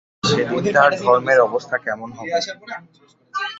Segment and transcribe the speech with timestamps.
[0.23, 2.31] সে দিন তার ধর্মের অবস্থা কেমন হবে?